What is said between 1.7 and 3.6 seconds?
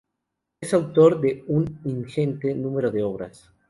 ingente número de obras.